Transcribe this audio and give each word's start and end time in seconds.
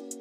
Ladies 0.00 0.14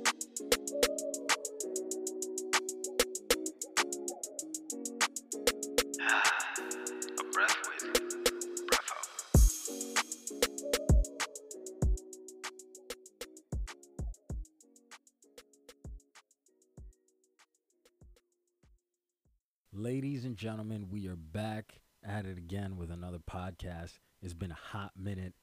and 20.26 20.36
gentlemen, 20.36 20.88
we 20.90 21.08
are 21.08 21.16
back 21.16 21.82
at 22.04 22.26
it 22.26 22.40
again 22.40 22.78
with 22.78 22.90
another 22.90 23.20
podcast. 23.20 24.00
It's 24.24 24.34
been 24.34 24.50
a 24.50 24.56
hot 24.56 24.94
minute, 24.98 25.36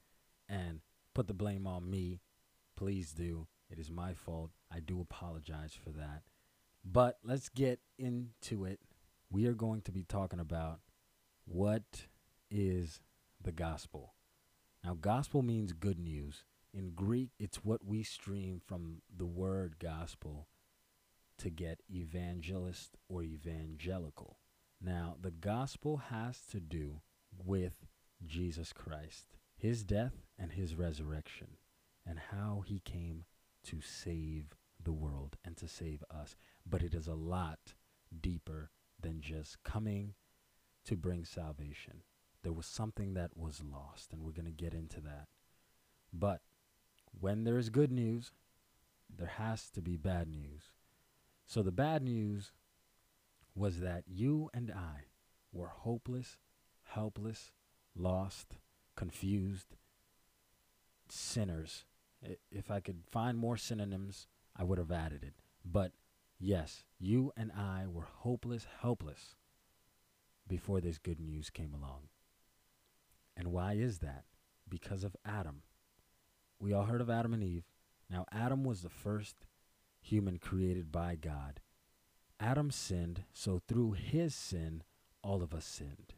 and 0.49 0.81
put 1.15 1.29
the 1.29 1.35
blame 1.35 1.69
on 1.69 1.89
me. 1.89 2.21
Please 2.75 3.13
do. 3.13 3.47
It 3.75 3.81
is 3.81 3.91
my 3.91 4.15
fault. 4.15 4.53
I 4.71 4.79
do 4.79 5.01
apologize 5.01 5.73
for 5.75 5.91
that. 5.91 6.23
But 6.85 7.19
let's 7.25 7.49
get 7.49 7.81
into 7.99 8.65
it. 8.65 8.79
We 9.33 9.47
are 9.47 9.53
going 9.53 9.81
to 9.83 9.91
be 9.91 10.05
talking 10.05 10.39
about 10.39 10.79
what 11.45 12.07
is 12.53 13.01
the 13.43 13.51
gospel. 13.51 14.15
Now, 14.85 14.95
gospel 14.95 15.43
means 15.43 15.73
good 15.73 15.99
news. 15.99 16.45
In 16.73 16.91
Greek, 16.91 17.31
it's 17.41 17.65
what 17.65 17.85
we 17.85 18.05
stream 18.05 18.61
from 18.65 19.03
the 19.13 19.27
word 19.27 19.81
gospel 19.81 20.47
to 21.39 21.51
get 21.51 21.83
evangelist 21.93 22.97
or 23.09 23.25
evangelical. 23.25 24.39
Now, 24.81 25.17
the 25.21 25.33
gospel 25.33 25.97
has 26.11 26.39
to 26.53 26.61
do 26.61 27.01
with 27.45 27.87
Jesus 28.25 28.73
Christ, 28.73 29.37
his 29.57 29.83
death 29.83 30.13
and 30.39 30.53
his 30.53 30.77
resurrection, 30.77 31.57
and 32.07 32.21
how 32.31 32.63
he 32.65 32.79
came 32.79 33.25
to 33.65 33.81
save 33.81 34.55
the 34.83 34.93
world 34.93 35.37
and 35.45 35.57
to 35.57 35.69
save 35.69 36.05
us. 36.11 36.37
But 36.67 36.83
it 36.83 36.95
is 36.95 37.07
a 37.07 37.15
lot 37.15 37.75
deeper 38.21 38.71
than 39.01 39.21
just 39.21 39.63
coming 39.63 40.15
to 40.85 40.97
bring 40.97 41.25
salvation. 41.25 42.03
There 42.43 42.53
was 42.53 42.67
something 42.67 43.15
that 43.15 43.37
was 43.37 43.63
lost, 43.63 44.13
and 44.13 44.23
we're 44.23 44.33
going 44.33 44.45
to 44.45 44.51
get 44.51 44.75
into 44.75 45.01
that. 45.01 45.29
But 46.13 46.43
when 47.19 47.45
there 47.45 47.59
is 47.59 47.71
good 47.71 47.91
news, 47.91 48.33
there 49.15 49.33
has 49.39 49.71
to 49.71 49.81
be 49.81 49.97
bad 49.97 50.29
news. 50.29 50.71
So 51.47 51.63
the 51.63 51.73
bad 51.73 52.03
news 52.03 52.53
was 53.55 53.81
that 53.81 54.05
you 54.07 54.51
and 54.53 54.71
I 54.71 55.07
were 55.53 55.69
hopeless, 55.69 56.39
helpless, 56.83 57.53
lost, 57.97 58.59
confused 58.97 59.77
sinners. 61.09 61.85
If 62.51 62.71
I 62.71 62.81
could 62.81 63.03
find 63.11 63.39
more 63.39 63.57
synonyms, 63.57 64.29
I 64.57 64.65
would 64.65 64.79
have 64.79 64.93
added 64.93 65.23
it. 65.23 65.35
But 65.65 65.93
yes, 66.39 66.85
you 66.99 67.33
and 67.37 67.53
I 67.53 67.87
were 67.87 68.09
hopeless, 68.21 68.67
helpless 68.81 69.37
before 70.47 70.81
this 70.81 70.99
good 70.99 71.21
news 71.21 71.51
came 71.51 71.75
along. 71.75 72.09
And 73.37 73.49
why 73.49 73.75
is 73.75 73.99
that? 73.99 74.25
Because 74.69 75.05
of 75.05 75.17
Adam. 75.25 75.63
We 76.59 76.73
all 76.73 76.85
heard 76.85 77.01
of 77.01 77.11
Adam 77.11 77.35
and 77.35 77.43
Eve. 77.43 77.65
Now, 78.09 78.27
Adam 78.33 78.65
was 78.65 78.83
the 78.83 78.89
first 78.89 79.47
human 80.01 80.39
created 80.39 80.93
by 80.93 81.17
God. 81.17 81.61
Adam 82.39 82.71
sinned, 82.71 83.25
so 83.33 83.61
through 83.67 83.93
his 83.93 84.35
sin, 84.35 84.83
all 85.23 85.43
of 85.43 85.55
us 85.55 85.65
sinned. 85.65 86.14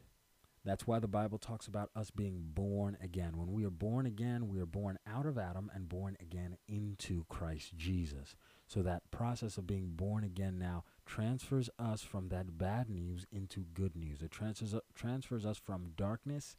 That's 0.67 0.85
why 0.85 0.99
the 0.99 1.07
Bible 1.07 1.37
talks 1.37 1.65
about 1.65 1.91
us 1.95 2.11
being 2.11 2.41
born 2.53 2.97
again. 3.01 3.37
When 3.37 3.53
we 3.53 3.63
are 3.63 3.69
born 3.69 4.05
again, 4.05 4.49
we 4.49 4.59
are 4.59 4.65
born 4.65 4.99
out 5.07 5.25
of 5.25 5.37
Adam 5.37 5.71
and 5.73 5.87
born 5.87 6.17
again 6.19 6.57
into 6.67 7.23
Christ 7.29 7.77
Jesus. 7.77 8.35
So 8.67 8.81
that 8.81 9.09
process 9.09 9.57
of 9.57 9.65
being 9.65 9.91
born 9.91 10.25
again 10.25 10.59
now 10.59 10.83
transfers 11.05 11.69
us 11.79 12.01
from 12.01 12.27
that 12.29 12.57
bad 12.57 12.89
news 12.89 13.25
into 13.31 13.61
good 13.73 13.95
news. 13.95 14.21
It 14.21 14.29
transfers, 14.29 14.75
transfers 14.93 15.45
us 15.45 15.57
from 15.57 15.93
darkness 15.95 16.57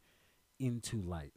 into 0.59 0.99
light, 0.99 1.33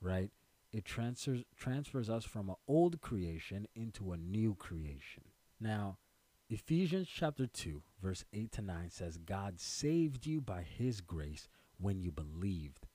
right? 0.00 0.30
It 0.72 0.84
transfers 0.84 1.42
transfers 1.56 2.08
us 2.08 2.24
from 2.24 2.48
an 2.48 2.56
old 2.68 3.00
creation 3.00 3.66
into 3.74 4.12
a 4.12 4.16
new 4.16 4.54
creation. 4.54 5.24
Now, 5.58 5.98
Ephesians 6.48 7.08
chapter 7.08 7.46
2, 7.46 7.82
verse 8.00 8.24
8 8.32 8.52
to 8.52 8.62
9 8.62 8.90
says, 8.90 9.16
God 9.16 9.58
saved 9.58 10.26
you 10.26 10.40
by 10.40 10.62
his 10.62 11.00
grace 11.00 11.48
when 11.78 12.00
you 12.00 12.12
believed. 12.12 12.86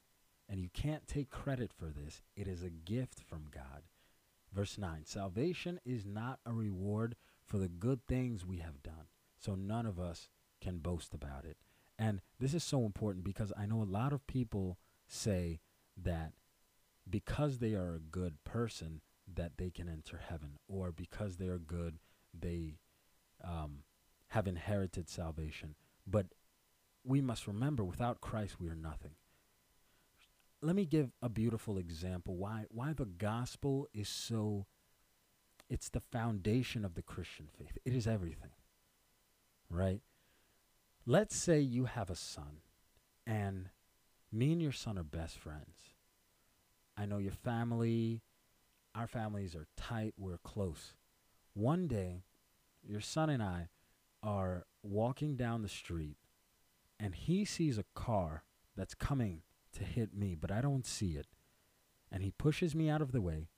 And 0.50 0.60
you 0.62 0.70
can't 0.74 1.08
take 1.08 1.30
credit 1.30 1.72
for 1.78 1.88
this, 1.88 2.22
it 2.36 2.48
is 2.48 2.64
a 2.64 2.70
gift 2.70 3.22
from 3.28 3.48
God. 3.54 3.84
Verse 4.54 4.78
9 4.78 5.02
Salvation 5.04 5.80
is 5.86 6.06
not 6.06 6.40
a 6.46 6.54
reward 6.54 7.16
for 7.46 7.58
the 7.58 7.68
good 7.68 8.06
things 8.08 8.46
we 8.46 8.58
have 8.58 8.82
done, 8.82 9.08
so 9.38 9.56
none 9.56 9.86
of 9.86 10.00
us 10.00 10.30
can 10.62 10.78
boast 10.80 11.14
about 11.14 11.46
it. 11.46 11.58
And 12.00 12.22
this 12.40 12.54
is 12.54 12.64
so 12.64 12.86
important 12.86 13.26
because 13.26 13.52
I 13.58 13.66
know 13.66 13.82
a 13.82 13.84
lot 13.84 14.14
of 14.14 14.26
people 14.28 14.78
say 15.08 15.60
that 16.02 16.34
because 17.10 17.60
they 17.60 17.74
are 17.74 17.96
a 17.96 18.00
good 18.00 18.44
person 18.44 19.02
that 19.34 19.54
they 19.58 19.70
can 19.70 19.90
enter 19.90 20.22
heaven 20.30 20.58
or 20.68 20.92
because 20.92 21.38
they 21.38 21.48
are 21.48 21.58
good 21.58 22.00
they 22.38 22.78
um, 23.44 23.84
have 24.30 24.48
inherited 24.48 25.10
salvation 25.10 25.76
but 26.06 26.28
we 27.08 27.22
must 27.22 27.48
remember 27.48 27.84
without 27.84 28.22
christ 28.22 28.60
we 28.60 28.68
are 28.68 28.76
nothing 28.76 29.12
let 30.62 30.76
me 30.76 30.86
give 30.86 31.12
a 31.22 31.30
beautiful 31.30 31.78
example 31.78 32.36
why 32.36 32.66
why 32.70 32.94
the 32.94 33.06
gospel 33.06 33.88
is 33.94 34.10
so 34.10 34.66
it's 35.70 35.90
the 35.90 36.02
foundation 36.12 36.84
of 36.86 36.96
the 36.96 37.02
christian 37.02 37.48
faith 37.58 37.78
it 37.86 37.94
is 37.94 38.08
everything 38.08 38.52
right 39.70 40.02
let's 41.06 41.36
say 41.36 41.60
you 41.60 41.86
have 41.86 42.10
a 42.10 42.16
son 42.16 42.62
and 43.26 43.70
me 44.32 44.52
and 44.52 44.62
your 44.62 44.72
son 44.72 44.98
are 44.98 45.04
best 45.04 45.38
friends 45.38 45.98
I 46.98 47.06
know 47.06 47.20
your 47.20 47.32
family. 47.32 48.24
Our 48.96 49.08
families 49.08 49.56
are 49.56 49.68
tight. 49.78 50.16
We're 50.18 50.40
close. 50.40 50.96
One 51.54 51.88
day, 51.88 52.24
your 52.84 53.02
son 53.02 53.30
and 53.30 53.44
I 53.44 53.70
are 54.24 54.66
walking 54.82 55.36
down 55.36 55.62
the 55.62 55.70
street, 55.70 56.18
and 57.00 57.16
he 57.16 57.46
sees 57.46 57.78
a 57.78 57.86
car 57.96 58.44
that's 58.76 58.96
coming 58.96 59.42
to 59.74 59.84
hit 59.84 60.14
me, 60.14 60.36
but 60.36 60.52
I 60.52 60.62
don't 60.62 60.86
see 60.86 61.12
it. 61.12 61.28
And 62.12 62.24
he 62.24 62.32
pushes 62.32 62.74
me 62.74 62.90
out 62.90 63.02
of 63.02 63.12
the 63.12 63.22
way, 63.22 63.50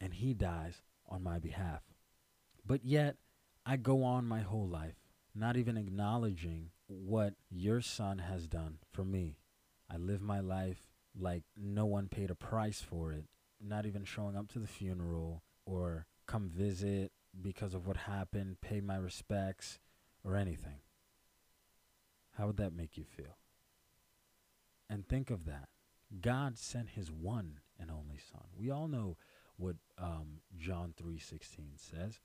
and 0.00 0.14
he 0.14 0.34
dies 0.34 0.82
on 1.08 1.22
my 1.22 1.38
behalf. 1.38 1.82
But 2.66 2.84
yet, 2.84 3.16
I 3.64 3.76
go 3.76 4.02
on 4.02 4.26
my 4.26 4.40
whole 4.40 4.68
life, 4.68 4.96
not 5.34 5.56
even 5.56 5.76
acknowledging 5.76 6.70
what 6.88 7.34
your 7.50 7.80
son 7.80 8.18
has 8.18 8.46
done 8.46 8.78
for 8.92 9.04
me. 9.04 9.38
I 9.90 9.96
live 9.96 10.20
my 10.20 10.40
life 10.40 10.88
like 11.18 11.44
no 11.56 11.86
one 11.86 12.08
paid 12.08 12.30
a 12.30 12.34
price 12.34 12.80
for 12.80 13.12
it, 13.12 13.24
not 13.60 13.86
even 13.86 14.04
showing 14.04 14.36
up 14.36 14.48
to 14.52 14.58
the 14.58 14.66
funeral 14.66 15.42
or 15.64 16.06
come 16.26 16.48
visit 16.48 17.12
because 17.40 17.74
of 17.74 17.86
what 17.86 17.96
happened, 17.96 18.60
pay 18.60 18.80
my 18.80 18.96
respects 18.96 19.78
or 20.24 20.36
anything. 20.36 20.80
How 22.36 22.46
would 22.46 22.56
that 22.58 22.74
make 22.74 22.96
you 22.96 23.04
feel? 23.04 23.38
And 24.88 25.06
think 25.06 25.30
of 25.30 25.44
that. 25.46 25.68
God 26.20 26.58
sent 26.58 26.90
his 26.90 27.10
one 27.10 27.60
and 27.78 27.90
only 27.90 28.18
son. 28.18 28.44
We 28.56 28.70
all 28.70 28.88
know 28.88 29.16
what 29.56 29.76
um, 29.98 30.40
John 30.56 30.94
3:16 31.00 31.76
says. 31.76 32.20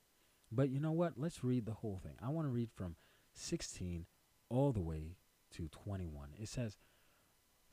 But 0.51 0.69
you 0.69 0.79
know 0.79 0.91
what? 0.91 1.13
Let's 1.17 1.44
read 1.44 1.66
the 1.66 1.73
whole 1.73 1.99
thing. 2.03 2.16
I 2.22 2.29
want 2.29 2.45
to 2.45 2.51
read 2.51 2.69
from 2.75 2.97
16 3.33 4.05
all 4.49 4.73
the 4.73 4.81
way 4.81 5.16
to 5.51 5.69
21. 5.69 6.29
It 6.38 6.49
says, 6.49 6.78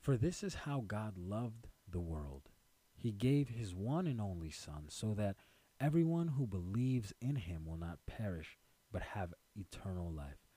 for 0.01 0.17
this 0.17 0.43
is 0.43 0.55
how 0.55 0.85
God 0.87 1.19
loved 1.19 1.69
the 1.89 2.01
world. 2.01 2.49
He 2.95 3.13
gave 3.13 3.49
his 3.49 3.75
one 3.75 4.07
and 4.07 4.21
only 4.21 4.51
Son, 4.51 4.87
so 4.89 5.15
that 5.15 5.37
everyone 5.81 6.29
who 6.29 6.47
believes 6.47 7.13
in 7.21 7.37
him 7.37 7.67
will 7.67 7.77
not 7.77 8.07
perish, 8.07 8.59
but 8.93 9.03
have 9.03 9.35
eternal 9.55 10.11
life. 10.11 10.48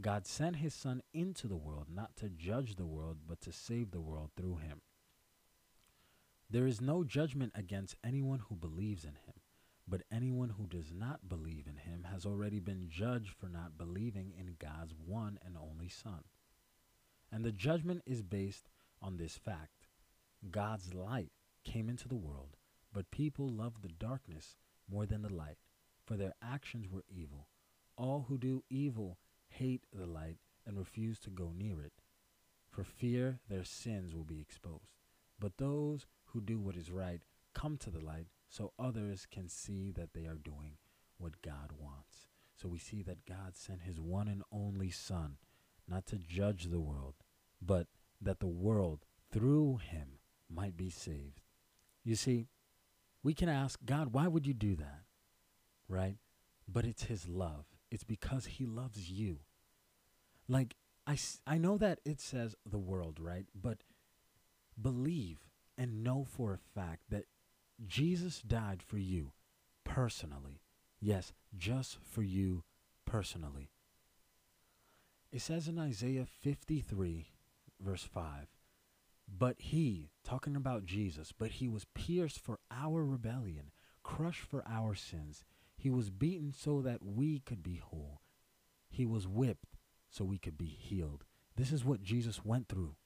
God 0.00 0.26
sent 0.26 0.56
his 0.56 0.72
Son 0.74 1.02
into 1.12 1.46
the 1.46 1.56
world, 1.56 1.86
not 1.92 2.16
to 2.16 2.30
judge 2.30 2.76
the 2.76 2.86
world, 2.86 3.18
but 3.28 3.40
to 3.42 3.52
save 3.52 3.90
the 3.90 4.00
world 4.00 4.30
through 4.36 4.56
him. 4.56 4.80
There 6.48 6.66
is 6.66 6.80
no 6.80 7.04
judgment 7.04 7.52
against 7.54 7.96
anyone 8.02 8.40
who 8.48 8.56
believes 8.56 9.04
in 9.04 9.10
him, 9.10 9.34
but 9.86 10.02
anyone 10.10 10.50
who 10.50 10.66
does 10.66 10.92
not 10.92 11.28
believe 11.28 11.66
in 11.66 11.76
him 11.76 12.06
has 12.10 12.24
already 12.24 12.60
been 12.60 12.88
judged 12.88 13.34
for 13.38 13.48
not 13.48 13.76
believing 13.76 14.32
in 14.38 14.56
God's 14.58 14.94
one 14.94 15.38
and 15.44 15.56
only 15.56 15.88
Son. 15.88 16.24
And 17.30 17.44
the 17.44 17.52
judgment 17.52 18.02
is 18.06 18.22
based 18.22 18.68
on 19.02 19.16
this 19.16 19.36
fact 19.36 19.86
God's 20.50 20.94
light 20.94 21.32
came 21.64 21.88
into 21.88 22.08
the 22.08 22.16
world, 22.16 22.56
but 22.92 23.10
people 23.10 23.48
loved 23.48 23.82
the 23.82 23.88
darkness 23.88 24.56
more 24.90 25.06
than 25.06 25.22
the 25.22 25.32
light, 25.32 25.58
for 26.04 26.16
their 26.16 26.34
actions 26.42 26.88
were 26.90 27.04
evil. 27.08 27.48
All 27.96 28.24
who 28.28 28.38
do 28.38 28.64
evil 28.70 29.18
hate 29.50 29.84
the 29.92 30.06
light 30.06 30.38
and 30.66 30.78
refuse 30.78 31.18
to 31.20 31.30
go 31.30 31.52
near 31.56 31.80
it, 31.80 31.92
for 32.70 32.84
fear 32.84 33.40
their 33.48 33.64
sins 33.64 34.14
will 34.14 34.24
be 34.24 34.40
exposed. 34.40 34.96
But 35.38 35.58
those 35.58 36.06
who 36.26 36.40
do 36.40 36.58
what 36.58 36.76
is 36.76 36.90
right 36.90 37.20
come 37.54 37.76
to 37.78 37.90
the 37.90 38.04
light, 38.04 38.28
so 38.48 38.72
others 38.78 39.26
can 39.30 39.48
see 39.48 39.90
that 39.92 40.12
they 40.14 40.26
are 40.26 40.34
doing 40.34 40.76
what 41.18 41.42
God 41.42 41.72
wants. 41.78 42.26
So 42.54 42.68
we 42.68 42.78
see 42.78 43.02
that 43.02 43.26
God 43.26 43.56
sent 43.56 43.82
his 43.82 44.00
one 44.00 44.28
and 44.28 44.42
only 44.52 44.90
Son, 44.90 45.36
not 45.88 46.06
to 46.06 46.16
judge 46.16 46.64
the 46.64 46.80
world, 46.80 47.14
but 47.60 47.86
that 48.20 48.40
the 48.40 48.46
world 48.46 49.04
through 49.32 49.78
him 49.78 50.18
might 50.48 50.76
be 50.76 50.90
saved. 50.90 51.40
You 52.04 52.16
see, 52.16 52.48
we 53.22 53.34
can 53.34 53.48
ask 53.48 53.78
God, 53.84 54.12
why 54.12 54.26
would 54.26 54.46
you 54.46 54.54
do 54.54 54.76
that? 54.76 55.02
Right? 55.88 56.16
But 56.68 56.84
it's 56.84 57.04
his 57.04 57.28
love. 57.28 57.66
It's 57.90 58.04
because 58.04 58.46
he 58.46 58.66
loves 58.66 59.10
you. 59.10 59.40
Like, 60.48 60.76
I, 61.06 61.18
I 61.46 61.58
know 61.58 61.76
that 61.78 62.00
it 62.04 62.20
says 62.20 62.54
the 62.64 62.78
world, 62.78 63.18
right? 63.20 63.46
But 63.54 63.78
believe 64.80 65.38
and 65.76 66.02
know 66.02 66.24
for 66.24 66.52
a 66.52 66.78
fact 66.80 67.02
that 67.10 67.24
Jesus 67.86 68.42
died 68.42 68.82
for 68.82 68.98
you 68.98 69.32
personally. 69.84 70.60
Yes, 71.00 71.32
just 71.56 71.98
for 72.02 72.22
you 72.22 72.64
personally. 73.06 73.70
It 75.32 75.40
says 75.40 75.68
in 75.68 75.78
Isaiah 75.78 76.26
53, 76.26 77.28
verse 77.80 78.02
5, 78.04 78.48
but 79.38 79.56
he, 79.58 80.10
talking 80.24 80.56
about 80.56 80.84
Jesus, 80.84 81.32
but 81.36 81.52
he 81.52 81.68
was 81.68 81.86
pierced 81.94 82.40
for 82.40 82.58
our 82.70 83.04
rebellion, 83.04 83.70
crushed 84.02 84.40
for 84.40 84.64
our 84.68 84.94
sins. 84.94 85.44
He 85.80 85.88
was 85.88 86.10
beaten 86.10 86.52
so 86.52 86.82
that 86.82 87.02
we 87.02 87.38
could 87.38 87.62
be 87.62 87.76
whole. 87.76 88.20
He 88.90 89.06
was 89.06 89.26
whipped 89.26 89.78
so 90.10 90.26
we 90.26 90.36
could 90.36 90.58
be 90.58 90.66
healed. 90.66 91.24
This 91.56 91.72
is 91.72 91.86
what 91.86 92.02
Jesus 92.02 92.44
went 92.44 92.68
through, 92.68 92.96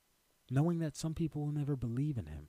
knowing 0.51 0.81
that 0.81 0.97
some 0.97 1.15
people 1.15 1.43
will 1.43 1.53
never 1.53 1.77
believe 1.77 2.19
in 2.19 2.27
him. 2.27 2.49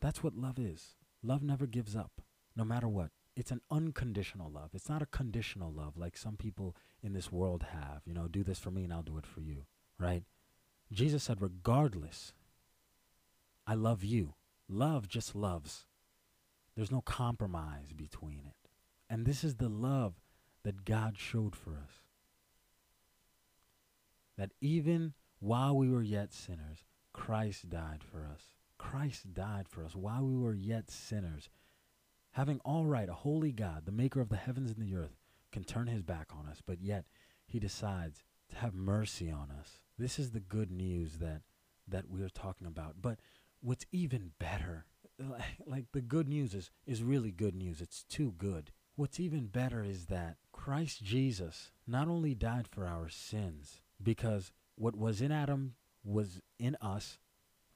That's 0.00 0.22
what 0.22 0.34
love 0.34 0.58
is. 0.58 0.96
Love 1.22 1.42
never 1.42 1.66
gives 1.66 1.94
up, 1.94 2.22
no 2.56 2.64
matter 2.64 2.88
what. 2.88 3.10
It's 3.36 3.50
an 3.50 3.60
unconditional 3.70 4.50
love. 4.50 4.70
It's 4.72 4.88
not 4.88 5.02
a 5.02 5.06
conditional 5.06 5.70
love 5.70 5.98
like 5.98 6.16
some 6.16 6.38
people 6.38 6.74
in 7.02 7.12
this 7.12 7.30
world 7.30 7.66
have. 7.70 8.00
You 8.06 8.14
know, 8.14 8.28
do 8.28 8.42
this 8.42 8.58
for 8.58 8.70
me 8.70 8.84
and 8.84 8.94
I'll 8.94 9.02
do 9.02 9.18
it 9.18 9.26
for 9.26 9.42
you, 9.42 9.66
right? 9.98 10.22
Jesus 10.90 11.24
said, 11.24 11.42
regardless, 11.42 12.32
I 13.66 13.74
love 13.74 14.02
you. 14.02 14.36
Love 14.70 15.06
just 15.06 15.34
loves. 15.34 15.84
There's 16.74 16.90
no 16.90 17.02
compromise 17.02 17.92
between 17.94 18.40
it. 18.46 18.65
And 19.08 19.24
this 19.24 19.44
is 19.44 19.56
the 19.56 19.68
love 19.68 20.14
that 20.64 20.84
God 20.84 21.16
showed 21.18 21.54
for 21.54 21.70
us. 21.70 22.02
That 24.36 24.52
even 24.60 25.14
while 25.38 25.76
we 25.76 25.88
were 25.88 26.02
yet 26.02 26.32
sinners, 26.32 26.84
Christ 27.12 27.70
died 27.70 28.02
for 28.02 28.18
us. 28.18 28.42
Christ 28.78 29.32
died 29.32 29.68
for 29.68 29.84
us 29.84 29.94
while 29.94 30.26
we 30.26 30.36
were 30.36 30.54
yet 30.54 30.90
sinners. 30.90 31.48
Having 32.32 32.60
all 32.64 32.84
right, 32.84 33.08
a 33.08 33.14
holy 33.14 33.52
God, 33.52 33.86
the 33.86 33.92
maker 33.92 34.20
of 34.20 34.28
the 34.28 34.36
heavens 34.36 34.70
and 34.70 34.82
the 34.82 34.94
earth, 34.94 35.16
can 35.52 35.64
turn 35.64 35.86
his 35.86 36.02
back 36.02 36.28
on 36.38 36.46
us, 36.46 36.60
but 36.64 36.82
yet 36.82 37.06
he 37.46 37.58
decides 37.58 38.22
to 38.50 38.56
have 38.56 38.74
mercy 38.74 39.30
on 39.30 39.50
us. 39.50 39.80
This 39.98 40.18
is 40.18 40.30
the 40.30 40.40
good 40.40 40.70
news 40.70 41.18
that 41.18 41.42
that 41.88 42.10
we're 42.10 42.28
talking 42.28 42.66
about. 42.66 42.96
But 43.00 43.20
what's 43.60 43.86
even 43.92 44.32
better, 44.38 44.84
like 45.66 45.86
the 45.92 46.02
good 46.02 46.28
news 46.28 46.54
is 46.54 46.70
is 46.86 47.02
really 47.02 47.30
good 47.30 47.54
news. 47.54 47.80
It's 47.80 48.02
too 48.02 48.34
good. 48.36 48.72
What's 48.96 49.20
even 49.20 49.46
better 49.46 49.82
is 49.82 50.06
that 50.06 50.36
Christ 50.52 51.02
Jesus 51.04 51.70
not 51.86 52.08
only 52.08 52.34
died 52.34 52.66
for 52.66 52.86
our 52.86 53.08
sins 53.08 53.82
because 54.02 54.52
what 54.74 54.96
was 54.96 55.20
in 55.20 55.30
Adam 55.30 55.74
was 56.02 56.40
in 56.58 56.76
us 56.80 57.18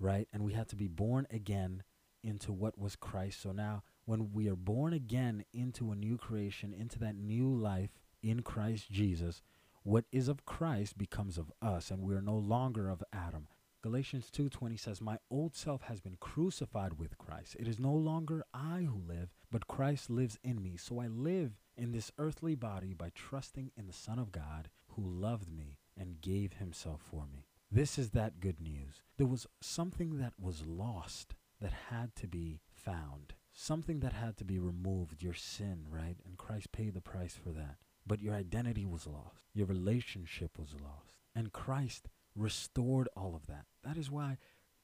right? 0.00 0.26
And 0.32 0.42
we 0.42 0.54
had 0.54 0.68
to 0.70 0.76
be 0.76 0.88
born 0.88 1.26
again 1.30 1.82
into 2.24 2.52
what 2.52 2.78
was 2.78 2.96
Christ. 2.96 3.42
So 3.42 3.52
now, 3.52 3.82
when 4.06 4.32
we 4.32 4.48
are 4.48 4.56
born 4.56 4.92
again 4.92 5.44
into 5.52 5.92
a 5.92 5.96
new 5.96 6.16
creation, 6.16 6.74
into 6.74 6.98
that 7.00 7.14
new 7.14 7.54
life 7.54 7.90
in 8.22 8.42
Christ 8.42 8.90
Jesus, 8.90 9.42
what 9.82 10.06
is 10.10 10.28
of 10.28 10.44
Christ 10.44 10.98
becomes 10.98 11.38
of 11.38 11.52
us, 11.62 11.90
and 11.90 12.02
we 12.02 12.14
are 12.14 12.22
no 12.22 12.36
longer 12.36 12.88
of 12.88 13.04
Adam. 13.12 13.46
Galatians 13.82 14.30
2:20 14.30 14.76
says, 14.76 15.00
"My 15.00 15.18
old 15.30 15.54
self 15.54 15.82
has 15.82 16.00
been 16.00 16.16
crucified 16.16 16.94
with 16.94 17.16
Christ. 17.16 17.56
It 17.58 17.66
is 17.66 17.78
no 17.78 17.94
longer 17.94 18.44
I 18.52 18.82
who 18.82 18.98
live, 18.98 19.32
but 19.50 19.66
Christ 19.66 20.10
lives 20.10 20.38
in 20.42 20.62
me. 20.62 20.76
So 20.76 21.00
I 21.00 21.06
live 21.06 21.58
in 21.76 21.92
this 21.92 22.12
earthly 22.18 22.54
body 22.54 22.94
by 22.94 23.10
trusting 23.14 23.72
in 23.76 23.86
the 23.86 23.92
Son 23.92 24.18
of 24.18 24.32
God 24.32 24.70
who 24.88 25.02
loved 25.02 25.50
me 25.50 25.78
and 25.96 26.20
gave 26.20 26.54
himself 26.54 27.02
for 27.02 27.26
me." 27.26 27.46
This 27.70 27.98
is 27.98 28.10
that 28.10 28.40
good 28.40 28.60
news. 28.60 29.02
There 29.16 29.26
was 29.26 29.46
something 29.60 30.18
that 30.18 30.38
was 30.38 30.66
lost 30.66 31.34
that 31.60 31.72
had 31.72 32.16
to 32.16 32.26
be 32.26 32.60
found, 32.72 33.34
something 33.52 34.00
that 34.00 34.12
had 34.12 34.36
to 34.38 34.44
be 34.44 34.58
removed, 34.58 35.22
your 35.22 35.34
sin, 35.34 35.86
right? 35.88 36.20
And 36.24 36.38
Christ 36.38 36.72
paid 36.72 36.94
the 36.94 37.00
price 37.00 37.36
for 37.36 37.52
that. 37.52 37.78
But 38.06 38.20
your 38.20 38.34
identity 38.34 38.84
was 38.84 39.06
lost, 39.06 39.42
your 39.52 39.66
relationship 39.66 40.58
was 40.58 40.74
lost. 40.74 41.14
And 41.34 41.52
Christ 41.52 42.08
restored 42.34 43.08
all 43.14 43.36
of 43.36 43.46
that. 43.46 43.66
That 43.82 43.96
is 43.96 44.10
why 44.10 44.38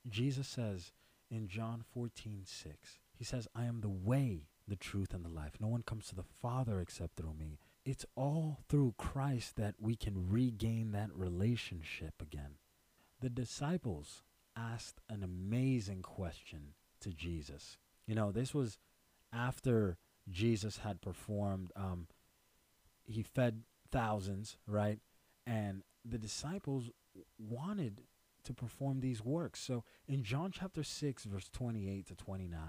Jesus 0.09 0.47
says 0.47 0.93
in 1.29 1.49
John 1.49 1.83
14, 1.83 2.45
6, 2.45 3.01
He 3.15 3.25
says, 3.25 3.49
I 3.55 3.65
am 3.65 3.81
the 3.81 3.89
way, 3.89 4.49
the 4.69 4.77
truth, 4.77 5.15
and 5.15 5.25
the 5.25 5.29
life. 5.29 5.55
No 5.61 5.69
one 5.69 5.83
comes 5.83 6.07
to 6.09 6.15
the 6.15 6.23
Father 6.23 6.81
except 6.81 7.17
through 7.17 7.35
me. 7.35 7.59
It's 7.85 8.05
all 8.17 8.59
through 8.69 8.95
Christ 8.99 9.57
that 9.57 9.77
we 9.81 9.95
can 9.97 10.29
regain 10.29 10.93
that 10.93 11.15
relationship 11.15 12.15
again. 12.21 12.59
The 13.21 13.31
disciples 13.31 14.25
asked 14.57 15.01
an 15.09 15.23
amazing 15.23 16.03
question 16.03 16.75
to 17.01 17.11
Jesus. 17.11 17.79
You 18.07 18.15
know, 18.15 18.33
this 18.33 18.55
was 18.55 18.79
after 19.33 19.99
Jesus 20.31 20.79
had 20.79 21.01
performed, 21.01 21.71
um, 21.77 22.09
he 23.05 23.23
fed 23.23 23.63
thousands, 23.93 24.57
right? 24.67 24.99
And 25.47 25.83
the 26.05 26.19
disciples 26.19 26.91
wanted 27.39 28.03
to 28.45 28.55
perform 28.55 29.01
these 29.01 29.25
works. 29.25 29.61
So 29.61 29.85
in 30.09 30.23
John 30.23 30.51
chapter 30.53 30.83
6, 30.83 31.25
verse 31.25 31.49
28 31.53 32.07
to 32.07 32.15
29, 32.15 32.61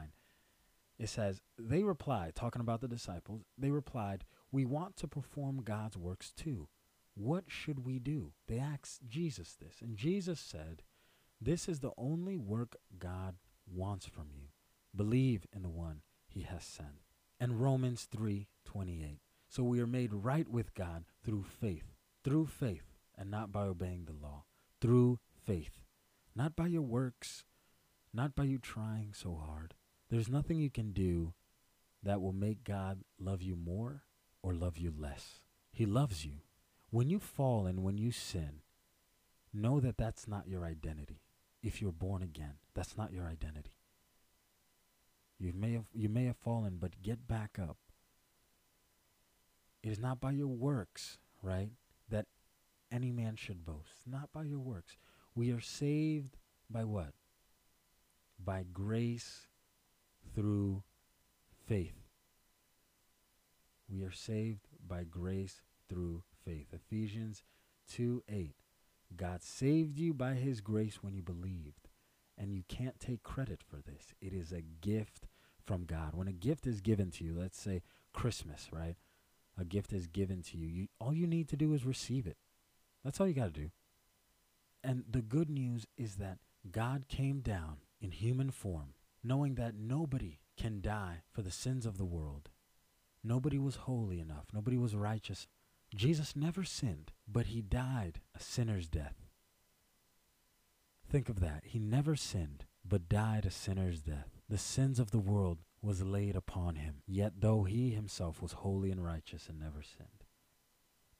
it 1.00 1.10
says, 1.10 1.42
They 1.58 1.84
replied, 1.84 2.36
talking 2.36 2.62
about 2.62 2.82
the 2.82 2.88
disciples, 2.88 3.44
they 3.58 3.70
replied, 3.72 4.26
We 4.52 4.66
want 4.66 4.96
to 4.98 5.08
perform 5.08 5.64
God's 5.64 5.98
works 5.98 6.32
too. 6.32 6.70
What 7.16 7.46
should 7.48 7.86
we 7.86 8.00
do? 8.00 8.34
They 8.48 8.60
asked 8.60 9.08
Jesus 9.08 9.56
this, 9.60 9.82
and 9.82 9.98
Jesus 9.98 10.40
said, 10.40 10.84
This 11.42 11.68
is 11.68 11.80
the 11.80 11.94
only 11.98 12.38
work 12.38 12.76
God 12.98 13.36
wants 13.66 14.06
from 14.06 14.28
you. 14.32 14.50
Believe 14.96 15.46
in 15.54 15.62
the 15.62 15.70
one 15.70 16.02
he 16.28 16.42
has 16.42 16.64
sent. 16.64 17.02
And 17.40 17.62
Romans 17.62 18.08
3:28. 18.12 19.20
So 19.50 19.64
we 19.64 19.80
are 19.80 19.88
made 19.88 20.14
right 20.14 20.48
with 20.48 20.74
God 20.74 21.06
through 21.24 21.44
faith, 21.44 21.94
through 22.24 22.48
faith, 22.48 22.98
and 23.16 23.32
not 23.32 23.51
by 23.51 23.66
obeying 23.66 24.06
the 24.06 24.13
law, 24.13 24.46
through 24.82 25.20
faith, 25.34 25.82
not 26.36 26.56
by 26.56 26.68
your 26.68 26.82
works, 26.82 27.46
not 28.13 28.36
by 28.36 28.44
you 28.44 28.58
trying 28.58 29.13
so 29.13 29.36
hard. 29.36 29.75
There's 30.10 30.30
nothing 30.30 30.58
you 30.60 30.70
can 30.70 30.92
do 30.92 31.34
that 32.04 32.22
will 32.22 32.34
make 32.34 32.64
God 32.64 33.00
love 33.20 33.42
you 33.42 33.56
more 33.56 34.04
or 34.42 34.54
love 34.54 34.78
you 34.78 34.94
less. 34.98 35.42
He 35.72 35.86
loves 35.86 36.26
you. 36.26 36.40
When 36.90 37.10
you 37.10 37.20
fall 37.20 37.66
and 37.66 37.84
when 37.84 37.98
you 37.98 38.12
sin, 38.12 38.62
know 39.54 39.80
that 39.80 39.98
that's 39.98 40.28
not 40.28 40.48
your 40.48 40.64
identity. 40.64 41.22
If 41.62 41.82
you're 41.82 41.92
born 41.92 42.22
again, 42.22 42.54
that's 42.74 42.96
not 42.98 43.12
your 43.12 43.26
identity. 43.26 43.74
You 45.40 45.54
may 45.54 45.74
have 45.74 45.86
you 45.94 46.10
may 46.10 46.26
have 46.26 46.38
fallen, 46.38 46.78
but 46.80 47.02
get 47.02 47.28
back 47.28 47.58
up. 47.60 47.78
It 49.84 49.90
is 49.90 50.00
not 50.00 50.20
by 50.20 50.32
your 50.32 50.48
works, 50.48 51.18
right, 51.42 51.70
that 52.10 52.26
any 52.92 53.12
man 53.12 53.36
should 53.36 53.66
boast. 53.66 54.04
Not 54.06 54.32
by 54.34 54.44
your 54.44 54.60
works. 54.60 54.98
We 55.36 55.52
are 55.52 55.60
saved 55.60 56.38
by 56.70 56.86
what? 56.86 57.14
By 58.44 58.64
grace 58.72 59.47
through 60.38 60.84
faith. 61.65 62.03
We 63.89 64.03
are 64.03 64.12
saved 64.12 64.67
by 64.88 65.03
grace 65.03 65.62
through 65.89 66.22
faith. 66.46 66.67
Ephesians 66.72 67.41
2 67.91 68.22
8. 68.29 68.53
God 69.15 69.41
saved 69.41 69.98
you 69.98 70.13
by 70.13 70.36
his 70.36 70.62
grace 70.62 71.00
when 71.01 71.15
you 71.15 71.24
believed. 71.24 71.88
And 72.38 72.53
you 72.53 72.62
can't 72.67 73.00
take 73.00 73.24
credit 73.24 73.63
for 73.67 73.77
this. 73.77 74.13
It 74.22 74.32
is 74.32 74.51
a 74.51 74.62
gift 74.62 75.27
from 75.65 75.86
God. 75.86 76.13
When 76.13 76.27
a 76.27 76.34
gift 76.34 76.67
is 76.67 76.82
given 76.82 77.10
to 77.12 77.24
you, 77.24 77.36
let's 77.36 77.60
say 77.60 77.82
Christmas, 78.13 78.67
right? 78.72 78.96
A 79.60 79.65
gift 79.65 79.91
is 79.91 80.06
given 80.06 80.44
to 80.44 80.58
you. 80.58 80.67
you 80.67 80.88
all 81.01 81.15
you 81.15 81.25
need 81.25 81.50
to 81.50 81.58
do 81.58 81.74
is 81.74 81.84
receive 81.84 82.27
it. 82.27 82.38
That's 83.03 83.20
all 83.20 83.27
you 83.27 83.34
got 83.34 83.56
to 83.56 83.62
do. 83.62 83.72
And 84.84 85.06
the 85.10 85.24
good 85.24 85.50
news 85.50 85.88
is 85.98 86.17
that 86.17 86.38
God 86.70 87.08
came 87.08 87.39
down 87.39 87.77
in 88.00 88.12
human 88.12 88.51
form, 88.51 88.94
knowing 89.24 89.55
that 89.55 89.75
nobody 89.75 90.39
can 90.57 90.81
die 90.81 91.21
for 91.31 91.41
the 91.41 91.51
sins 91.51 91.86
of 91.86 91.97
the 91.97 92.05
world. 92.05 92.50
Nobody 93.24 93.57
was 93.57 93.75
holy 93.75 94.19
enough. 94.19 94.45
Nobody 94.53 94.77
was 94.77 94.95
righteous 94.95 95.47
Jesus 95.95 96.36
never 96.36 96.63
sinned, 96.63 97.12
but 97.27 97.47
he 97.47 97.62
died 97.62 98.19
a 98.36 98.39
sinner's 98.39 98.88
death. 98.88 99.15
Think 101.09 101.29
of 101.29 101.39
that. 101.39 101.63
He 101.65 101.79
never 101.79 102.15
sinned, 102.15 102.65
but 102.86 103.07
died 103.07 103.45
a 103.45 103.51
sinner's 103.51 104.01
death. 104.01 104.29
The 104.50 104.57
sins 104.57 105.00
of 105.00 105.12
the 105.12 105.19
world 105.19 105.59
was 105.81 106.03
laid 106.03 106.36
upon 106.36 106.75
him. 106.75 107.01
Yet 107.07 107.39
though 107.39 107.63
he 107.63 107.91
himself 107.91 108.41
was 108.41 108.51
holy 108.51 108.91
and 108.91 109.03
righteous 109.03 109.47
and 109.47 109.59
never 109.59 109.81
sinned. 109.81 110.25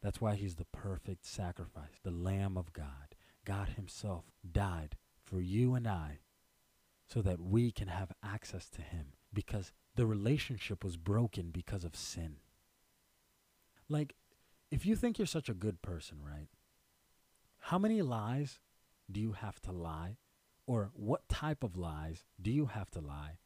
That's 0.02 0.20
why 0.20 0.36
he's 0.36 0.56
the 0.56 0.66
perfect 0.66 1.26
sacrifice, 1.26 2.00
the 2.04 2.12
Lamb 2.12 2.58
of 2.58 2.74
God. 2.74 3.16
God 3.46 3.70
himself 3.70 4.26
died 4.50 4.98
for 5.24 5.40
you 5.40 5.74
and 5.76 5.88
I 5.88 6.20
so 7.08 7.22
that 7.22 7.42
we 7.42 7.72
can 7.72 7.88
have 7.88 8.12
access 8.24 8.70
to 8.70 8.82
him 8.82 9.14
because 9.34 9.72
the 9.96 10.06
relationship 10.06 10.84
was 10.84 10.98
broken 10.98 11.50
because 11.52 11.84
of 11.84 11.96
sin. 11.96 12.38
Like, 13.90 14.16
if 14.70 14.86
you 14.86 14.96
think 14.96 15.18
you're 15.18 15.26
such 15.26 15.50
a 15.50 15.54
good 15.54 15.82
person, 15.82 16.18
right? 16.22 16.50
How 17.60 17.80
many 17.80 18.02
lies 18.02 18.60
do 19.10 19.22
you 19.22 19.32
have 19.34 19.62
to 19.62 19.72
lie? 19.72 20.18
Or 20.66 20.92
what 20.94 21.30
type 21.30 21.64
of 21.64 21.78
lies 21.78 22.26
do 22.42 22.52
you 22.52 22.66
have 22.66 22.92
to 22.92 23.00
lie? 23.00 23.40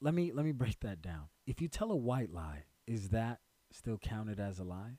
Let 0.00 0.14
me 0.14 0.32
let 0.32 0.46
me 0.46 0.52
break 0.52 0.80
that 0.80 1.02
down. 1.02 1.28
If 1.46 1.60
you 1.60 1.68
tell 1.68 1.92
a 1.92 1.96
white 1.96 2.32
lie, 2.32 2.64
is 2.86 3.10
that 3.10 3.40
still 3.70 3.98
counted 3.98 4.40
as 4.40 4.58
a 4.58 4.64
lie? 4.64 4.98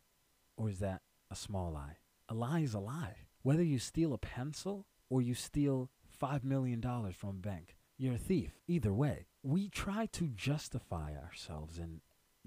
Or 0.58 0.70
is 0.70 0.80
that 0.80 1.02
a 1.32 1.36
small 1.36 1.72
lie? 1.72 1.98
A 2.30 2.36
lie 2.36 2.60
is 2.60 2.76
a 2.76 2.80
lie. 2.80 3.16
Whether 3.42 3.64
you 3.64 3.80
steal 3.80 4.14
a 4.14 4.20
pencil 4.20 4.86
or 5.10 5.22
you 5.22 5.34
steal 5.34 5.90
$5 6.22 6.44
million 6.44 6.82
from 6.82 7.30
a 7.30 7.34
bank, 7.34 7.76
you're 8.00 8.16
a 8.16 8.18
thief. 8.18 8.54
Either 8.68 8.94
way, 8.94 9.28
we 9.44 9.70
try 9.70 10.08
to 10.08 10.30
justify 10.30 11.14
ourselves 11.16 11.78
and 11.78 12.00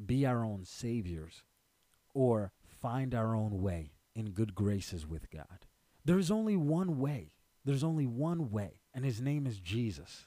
be 0.04 0.26
our 0.26 0.44
own 0.44 0.64
saviors 0.64 1.44
or 2.14 2.52
find 2.66 3.14
our 3.14 3.36
own 3.36 3.60
way 3.60 3.92
in 4.14 4.30
good 4.30 4.54
graces 4.54 5.06
with 5.06 5.30
God. 5.30 5.66
There's 6.04 6.30
only 6.30 6.56
one 6.56 6.98
way. 6.98 7.32
There's 7.64 7.84
only 7.84 8.06
one 8.06 8.50
way, 8.50 8.80
and 8.92 9.04
his 9.04 9.20
name 9.20 9.46
is 9.46 9.60
Jesus. 9.60 10.26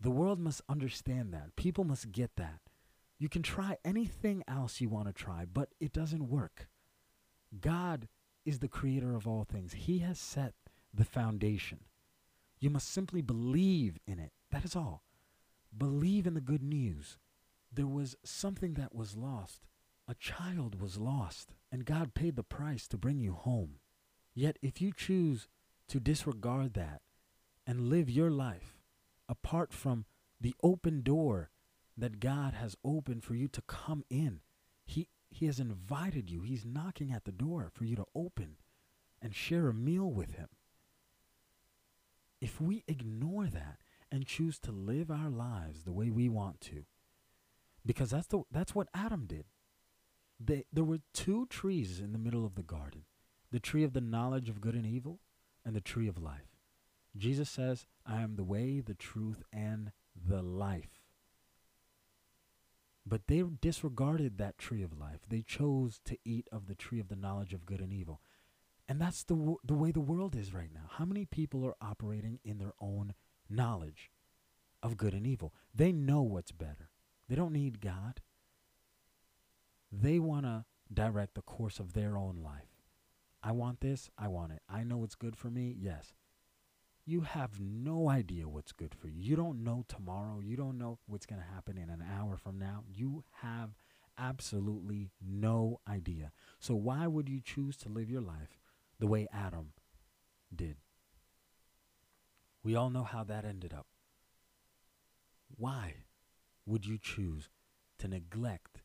The 0.00 0.10
world 0.10 0.38
must 0.38 0.60
understand 0.68 1.32
that. 1.32 1.56
People 1.56 1.84
must 1.84 2.12
get 2.12 2.36
that. 2.36 2.60
You 3.18 3.28
can 3.28 3.42
try 3.42 3.78
anything 3.84 4.44
else 4.46 4.80
you 4.80 4.88
want 4.88 5.06
to 5.06 5.12
try, 5.12 5.44
but 5.50 5.70
it 5.80 5.92
doesn't 5.92 6.28
work. 6.28 6.68
God 7.58 8.08
is 8.44 8.58
the 8.58 8.68
creator 8.68 9.14
of 9.14 9.26
all 9.26 9.44
things, 9.44 9.72
He 9.72 9.98
has 10.00 10.18
set 10.18 10.54
the 10.92 11.04
foundation. 11.04 11.80
You 12.60 12.70
must 12.70 12.92
simply 12.92 13.22
believe 13.22 13.98
in 14.06 14.18
it. 14.18 14.32
That 14.52 14.64
is 14.64 14.76
all. 14.76 15.02
Believe 15.76 16.26
in 16.26 16.34
the 16.34 16.40
good 16.40 16.62
news. 16.62 17.18
There 17.72 17.86
was 17.86 18.16
something 18.22 18.74
that 18.74 18.94
was 18.94 19.16
lost. 19.16 19.62
A 20.06 20.14
child 20.14 20.80
was 20.80 20.98
lost, 20.98 21.54
and 21.70 21.86
God 21.86 22.14
paid 22.14 22.36
the 22.36 22.42
price 22.42 22.86
to 22.88 22.98
bring 22.98 23.18
you 23.18 23.32
home. 23.32 23.76
Yet, 24.34 24.58
if 24.62 24.80
you 24.80 24.92
choose 24.94 25.48
to 25.88 25.98
disregard 25.98 26.74
that 26.74 27.00
and 27.66 27.88
live 27.88 28.10
your 28.10 28.30
life 28.30 28.76
apart 29.28 29.72
from 29.72 30.04
the 30.40 30.54
open 30.62 31.02
door 31.02 31.50
that 31.96 32.20
God 32.20 32.52
has 32.54 32.76
opened 32.84 33.24
for 33.24 33.34
you 33.34 33.48
to 33.48 33.62
come 33.62 34.04
in, 34.10 34.40
He, 34.84 35.08
he 35.30 35.46
has 35.46 35.58
invited 35.60 36.30
you, 36.30 36.42
He's 36.42 36.64
knocking 36.66 37.10
at 37.12 37.24
the 37.24 37.32
door 37.32 37.70
for 37.72 37.84
you 37.84 37.96
to 37.96 38.06
open 38.14 38.56
and 39.22 39.34
share 39.34 39.68
a 39.68 39.74
meal 39.74 40.10
with 40.10 40.32
Him. 40.32 40.48
If 42.40 42.60
we 42.60 42.82
ignore 42.88 43.46
that 43.46 43.81
and 44.12 44.26
choose 44.26 44.58
to 44.60 44.70
live 44.70 45.10
our 45.10 45.30
lives 45.30 45.82
the 45.82 45.92
way 45.92 46.10
we 46.10 46.28
want 46.28 46.60
to, 46.60 46.84
because 47.84 48.10
that's, 48.10 48.28
the, 48.28 48.42
that's 48.52 48.74
what 48.74 48.88
Adam 48.94 49.24
did. 49.26 49.46
They, 50.38 50.64
there 50.72 50.84
were 50.84 51.00
two 51.12 51.46
trees 51.46 51.98
in 51.98 52.12
the 52.12 52.18
middle 52.18 52.44
of 52.44 52.54
the 52.54 52.62
garden 52.62 53.04
the 53.50 53.60
tree 53.60 53.84
of 53.84 53.92
the 53.92 54.00
knowledge 54.00 54.48
of 54.48 54.62
good 54.62 54.74
and 54.74 54.86
evil 54.86 55.20
and 55.64 55.76
the 55.76 55.80
tree 55.80 56.08
of 56.08 56.16
life. 56.16 56.56
Jesus 57.16 57.50
says, 57.50 57.86
I 58.06 58.22
am 58.22 58.36
the 58.36 58.44
way, 58.44 58.80
the 58.80 58.94
truth, 58.94 59.42
and 59.52 59.92
the 60.16 60.40
life. 60.42 61.02
But 63.04 63.26
they 63.26 63.42
disregarded 63.60 64.38
that 64.38 64.56
tree 64.56 64.82
of 64.82 64.98
life. 64.98 65.20
They 65.28 65.42
chose 65.42 66.00
to 66.06 66.16
eat 66.24 66.48
of 66.50 66.66
the 66.66 66.74
tree 66.74 66.98
of 67.00 67.08
the 67.08 67.16
knowledge 67.16 67.52
of 67.52 67.66
good 67.66 67.80
and 67.80 67.92
evil. 67.92 68.22
And 68.88 69.00
that's 69.00 69.24
the, 69.24 69.56
the 69.64 69.74
way 69.74 69.90
the 69.90 70.00
world 70.00 70.34
is 70.34 70.54
right 70.54 70.70
now. 70.72 70.88
How 70.88 71.04
many 71.04 71.24
people 71.26 71.64
are 71.66 71.76
operating 71.80 72.38
in 72.44 72.58
their 72.58 72.72
own 72.80 73.14
knowledge 73.52 74.10
of 74.82 74.96
good 74.96 75.14
and 75.14 75.26
evil? 75.26 75.54
They 75.74 75.92
know 75.92 76.22
what's 76.22 76.52
better. 76.52 76.90
They 77.28 77.34
don't 77.36 77.52
need 77.52 77.80
God. 77.80 78.20
They 79.90 80.18
want 80.18 80.46
to 80.46 80.64
direct 80.92 81.34
the 81.34 81.42
course 81.42 81.78
of 81.78 81.92
their 81.92 82.16
own 82.16 82.36
life. 82.42 82.72
I 83.42 83.52
want 83.52 83.80
this, 83.80 84.08
I 84.16 84.28
want 84.28 84.52
it. 84.52 84.62
I 84.68 84.84
know 84.84 84.98
what's 84.98 85.14
good 85.14 85.36
for 85.36 85.50
me, 85.50 85.76
yes. 85.78 86.14
You 87.04 87.22
have 87.22 87.58
no 87.58 88.08
idea 88.08 88.48
what's 88.48 88.72
good 88.72 88.94
for 88.94 89.08
you. 89.08 89.20
You 89.20 89.36
don't 89.36 89.64
know 89.64 89.84
tomorrow. 89.88 90.40
You 90.40 90.56
don't 90.56 90.78
know 90.78 90.98
what's 91.06 91.26
going 91.26 91.40
to 91.40 91.54
happen 91.54 91.76
in 91.76 91.90
an 91.90 92.04
hour 92.16 92.36
from 92.36 92.58
now. 92.58 92.84
You 92.88 93.24
have 93.42 93.70
absolutely 94.16 95.10
no 95.20 95.80
idea. 95.88 96.30
So, 96.60 96.74
why 96.76 97.08
would 97.08 97.28
you 97.28 97.40
choose 97.40 97.76
to 97.78 97.88
live 97.88 98.08
your 98.08 98.20
life 98.20 98.56
the 99.00 99.08
way 99.08 99.26
Adam 99.32 99.72
did? 100.54 100.76
We 102.62 102.76
all 102.76 102.90
know 102.90 103.04
how 103.04 103.24
that 103.24 103.44
ended 103.44 103.72
up. 103.72 103.86
Why 105.56 105.94
would 106.66 106.86
you 106.86 106.98
choose 106.98 107.48
to 107.98 108.08
neglect 108.08 108.82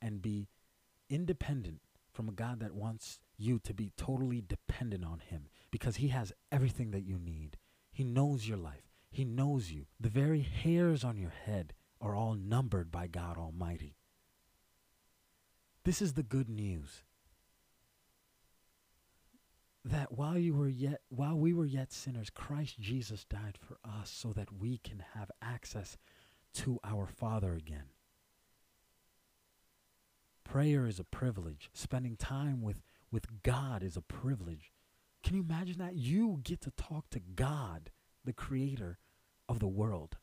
and 0.00 0.22
be 0.22 0.48
independent 1.08 1.80
from 2.12 2.28
a 2.28 2.32
God 2.32 2.60
that 2.60 2.74
wants 2.74 3.20
you 3.36 3.58
to 3.60 3.74
be 3.74 3.92
totally 3.96 4.42
dependent 4.46 5.04
on 5.04 5.20
Him 5.20 5.48
because 5.70 5.96
He 5.96 6.08
has 6.08 6.32
everything 6.50 6.90
that 6.92 7.04
you 7.04 7.18
need. 7.18 7.58
He 7.92 8.04
knows 8.04 8.48
your 8.48 8.56
life, 8.56 8.90
He 9.10 9.24
knows 9.24 9.70
you. 9.70 9.86
The 10.00 10.08
very 10.08 10.40
hairs 10.40 11.04
on 11.04 11.18
your 11.18 11.32
head 11.44 11.74
are 12.00 12.14
all 12.14 12.34
numbered 12.34 12.90
by 12.90 13.06
God 13.06 13.36
Almighty. 13.36 13.96
This 15.84 16.02
is 16.02 16.14
the 16.14 16.22
good 16.22 16.48
news. 16.48 17.02
That 19.86 20.18
while 20.18 20.36
you 20.36 20.52
were 20.52 20.68
yet 20.68 21.02
while 21.10 21.38
we 21.38 21.54
were 21.54 21.64
yet 21.64 21.92
sinners, 21.92 22.28
Christ 22.28 22.80
Jesus 22.80 23.24
died 23.24 23.56
for 23.56 23.78
us 23.88 24.10
so 24.10 24.32
that 24.32 24.52
we 24.52 24.78
can 24.78 25.04
have 25.14 25.30
access 25.40 25.96
to 26.54 26.80
our 26.82 27.06
Father 27.06 27.54
again. 27.54 27.84
Prayer 30.42 30.86
is 30.86 30.98
a 30.98 31.04
privilege. 31.04 31.70
Spending 31.72 32.16
time 32.16 32.62
with 32.62 32.82
with 33.12 33.42
God 33.44 33.84
is 33.84 33.96
a 33.96 34.00
privilege. 34.00 34.72
Can 35.22 35.36
you 35.36 35.42
imagine 35.42 35.78
that? 35.78 35.94
You 35.94 36.40
get 36.42 36.60
to 36.62 36.72
talk 36.72 37.08
to 37.10 37.20
God, 37.20 37.90
the 38.24 38.32
creator 38.32 38.98
of 39.48 39.60
the 39.60 39.68
world. 39.68 40.16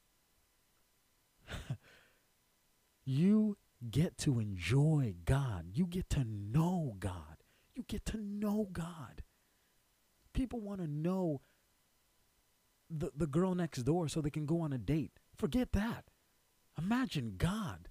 you 3.06 3.56
get 3.90 4.18
to 4.20 4.40
enjoy 4.40 5.16
God. 5.24 5.68
You 5.74 5.86
get 5.86 6.10
to 6.10 6.26
know 6.26 6.98
God. 7.00 7.44
You 7.76 7.86
get 7.88 8.06
to 8.08 8.18
know 8.18 8.68
God. 8.74 9.24
People 10.34 10.60
want 10.60 10.82
to 10.82 10.88
know 10.88 11.42
the, 12.90 13.12
the 13.16 13.28
girl 13.28 13.56
next 13.56 13.84
door 13.84 14.08
so 14.08 14.22
they 14.22 14.30
can 14.30 14.46
go 14.46 14.62
on 14.62 14.74
a 14.74 14.78
date. 14.78 15.20
Forget 15.36 15.72
that. 15.74 16.06
Imagine 16.78 17.36
God. 17.38 17.90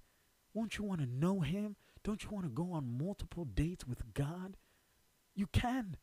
Won't 0.53 0.77
you 0.77 0.83
want 0.83 1.01
to 1.01 1.07
know 1.07 1.39
Him? 1.39 1.75
Don't 2.03 2.23
you 2.23 2.29
want 2.29 2.45
to 2.45 2.49
go 2.49 2.73
on 2.73 2.97
multiple 2.97 3.45
dates 3.45 3.87
with 3.87 4.13
God? 4.13 4.57
You 5.35 5.47
can. 5.47 5.97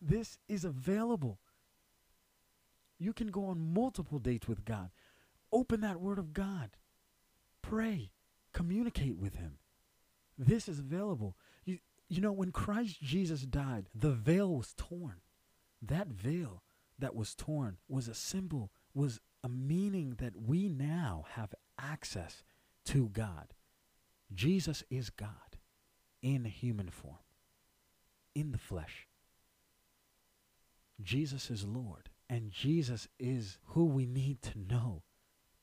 This 0.00 0.38
is 0.48 0.64
available. 0.64 1.40
You 2.98 3.12
can 3.12 3.28
go 3.28 3.46
on 3.46 3.72
multiple 3.74 4.18
dates 4.18 4.46
with 4.46 4.64
God. 4.64 4.90
Open 5.50 5.80
that 5.80 6.00
Word 6.00 6.18
of 6.18 6.32
God. 6.32 6.70
Pray. 7.62 8.12
Communicate 8.52 9.16
with 9.16 9.34
Him. 9.34 9.58
This 10.38 10.68
is 10.68 10.78
available. 10.78 11.36
You, 12.08 12.20
know, 12.20 12.32
when 12.32 12.52
Christ 12.52 13.00
Jesus 13.00 13.42
died, 13.42 13.88
the 13.94 14.12
veil 14.12 14.54
was 14.54 14.74
torn. 14.76 15.16
That 15.82 16.08
veil 16.08 16.62
that 16.98 17.14
was 17.14 17.34
torn 17.34 17.78
was 17.88 18.08
a 18.08 18.14
symbol, 18.14 18.70
was 18.94 19.20
a 19.42 19.48
meaning 19.48 20.16
that 20.18 20.34
we 20.36 20.68
now 20.68 21.24
have 21.30 21.54
access 21.78 22.44
to 22.86 23.08
God. 23.08 23.54
Jesus 24.34 24.84
is 24.90 25.10
God 25.10 25.58
in 26.22 26.44
human 26.44 26.88
form 26.90 27.18
in 28.34 28.52
the 28.52 28.58
flesh. 28.58 29.06
Jesus 31.02 31.50
is 31.50 31.64
Lord, 31.64 32.10
and 32.28 32.50
Jesus 32.50 33.08
is 33.18 33.58
who 33.68 33.84
we 33.84 34.06
need 34.06 34.42
to 34.42 34.58
know. 34.58 35.02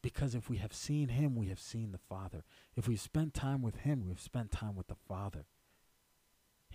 Because 0.02 0.34
if 0.34 0.50
we 0.50 0.58
have 0.58 0.74
seen 0.74 1.10
him, 1.10 1.36
we 1.36 1.48
have 1.48 1.60
seen 1.60 1.92
the 1.92 1.98
Father. 1.98 2.44
If 2.76 2.88
we've 2.88 3.00
spent 3.00 3.34
time 3.34 3.62
with 3.62 3.78
him, 3.78 4.08
we've 4.08 4.20
spent 4.20 4.52
time 4.52 4.76
with 4.76 4.88
the 4.88 4.96
Father. 4.96 5.46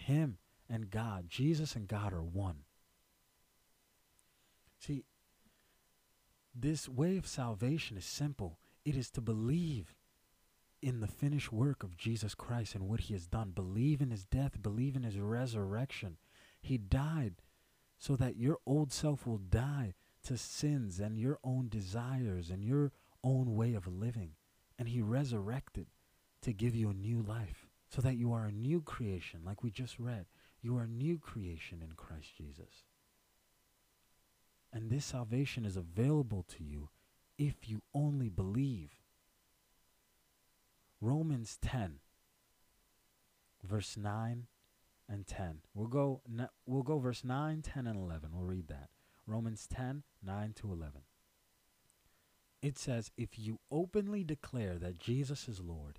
Him 0.06 0.38
and 0.68 0.90
God, 0.90 1.28
Jesus 1.28 1.74
and 1.74 1.88
God 1.88 2.12
are 2.12 2.22
one. 2.22 2.58
See, 4.78 5.04
this 6.54 6.88
way 6.88 7.16
of 7.16 7.26
salvation 7.26 7.96
is 7.96 8.04
simple. 8.04 8.58
It 8.84 8.96
is 8.96 9.10
to 9.10 9.20
believe 9.20 9.94
in 10.80 11.00
the 11.00 11.08
finished 11.08 11.52
work 11.52 11.82
of 11.82 11.96
Jesus 11.96 12.36
Christ 12.36 12.76
and 12.76 12.88
what 12.88 13.00
he 13.00 13.14
has 13.14 13.26
done. 13.26 13.50
Believe 13.50 14.00
in 14.00 14.12
his 14.12 14.24
death, 14.24 14.62
believe 14.62 14.94
in 14.94 15.02
his 15.02 15.18
resurrection. 15.18 16.18
He 16.62 16.78
died 16.78 17.42
so 17.98 18.14
that 18.14 18.36
your 18.36 18.58
old 18.64 18.92
self 18.92 19.26
will 19.26 19.38
die 19.38 19.94
to 20.22 20.36
sins 20.36 21.00
and 21.00 21.18
your 21.18 21.38
own 21.42 21.68
desires 21.68 22.48
and 22.48 22.64
your 22.64 22.92
own 23.24 23.56
way 23.56 23.74
of 23.74 23.88
living. 23.88 24.36
and 24.78 24.88
he 24.88 25.00
resurrected 25.00 25.86
to 26.42 26.52
give 26.52 26.74
you 26.74 26.90
a 26.90 26.94
new 26.94 27.22
life 27.22 27.65
so 27.88 28.02
that 28.02 28.16
you 28.16 28.32
are 28.32 28.46
a 28.46 28.52
new 28.52 28.80
creation, 28.80 29.40
like 29.44 29.62
we 29.62 29.70
just 29.70 29.98
read. 29.98 30.26
You 30.62 30.76
are 30.76 30.82
a 30.82 30.88
new 30.88 31.18
creation 31.18 31.82
in 31.82 31.92
Christ 31.96 32.36
Jesus. 32.36 32.84
And 34.72 34.90
this 34.90 35.04
salvation 35.04 35.64
is 35.64 35.76
available 35.76 36.44
to 36.56 36.64
you 36.64 36.88
if 37.38 37.68
you 37.68 37.82
only 37.94 38.28
believe. 38.28 38.90
Romans 41.00 41.58
10, 41.62 42.00
verse 43.62 43.96
9 43.96 44.46
and 45.08 45.26
10. 45.26 45.60
We'll 45.74 45.86
go, 45.86 46.22
we'll 46.66 46.82
go 46.82 46.98
verse 46.98 47.22
9, 47.22 47.62
10, 47.62 47.86
and 47.86 47.96
11. 47.96 48.30
We'll 48.32 48.44
read 48.44 48.68
that. 48.68 48.88
Romans 49.26 49.66
10, 49.72 50.02
9 50.24 50.52
to 50.54 50.72
11. 50.72 51.02
It 52.62 52.78
says, 52.78 53.10
If 53.16 53.38
you 53.38 53.60
openly 53.70 54.24
declare 54.24 54.78
that 54.78 54.98
Jesus 54.98 55.48
is 55.48 55.60
Lord 55.60 55.98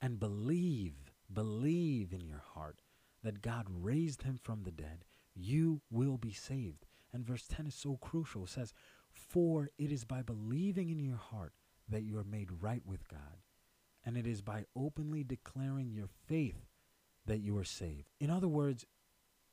and 0.00 0.20
believe, 0.20 1.07
believe 1.32 2.12
in 2.12 2.24
your 2.24 2.42
heart 2.54 2.80
that 3.22 3.42
God 3.42 3.66
raised 3.68 4.22
him 4.22 4.38
from 4.42 4.62
the 4.62 4.70
dead, 4.70 5.04
you 5.34 5.80
will 5.90 6.16
be 6.16 6.32
saved. 6.32 6.86
And 7.12 7.24
verse 7.24 7.46
10 7.48 7.66
is 7.66 7.74
so 7.74 7.96
crucial. 7.96 8.44
It 8.44 8.50
says, 8.50 8.72
For 9.10 9.70
it 9.78 9.90
is 9.90 10.04
by 10.04 10.22
believing 10.22 10.90
in 10.90 10.98
your 10.98 11.16
heart 11.16 11.52
that 11.88 12.02
you 12.02 12.18
are 12.18 12.24
made 12.24 12.50
right 12.60 12.82
with 12.84 13.08
God, 13.08 13.42
and 14.04 14.16
it 14.16 14.26
is 14.26 14.42
by 14.42 14.64
openly 14.76 15.24
declaring 15.24 15.90
your 15.90 16.08
faith 16.26 16.66
that 17.26 17.40
you 17.40 17.56
are 17.56 17.64
saved. 17.64 18.10
In 18.20 18.30
other 18.30 18.48
words, 18.48 18.86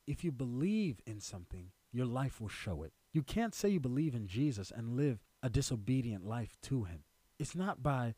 if 0.06 0.24
you 0.24 0.32
believe 0.32 1.00
in 1.06 1.20
something, 1.20 1.72
your 1.92 2.06
life 2.06 2.42
will 2.42 2.50
show 2.50 2.84
it. 2.84 2.94
You 3.14 3.24
can't 3.24 3.56
say 3.56 3.70
you 3.70 3.80
believe 3.80 4.14
in 4.14 4.28
Jesus 4.28 4.72
and 4.76 4.98
live 4.98 5.20
a 5.42 5.50
disobedient 5.50 6.26
life 6.26 6.58
to 6.64 6.84
him. 6.84 7.04
It's 7.40 7.56
not 7.56 7.82
by 7.82 8.16